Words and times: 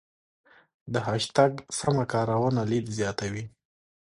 د 0.93 0.95
هشتګ 1.07 1.51
سمه 1.77 2.05
کارونه 2.13 2.61
لید 2.71 2.85
زیاتوي. 2.97 3.43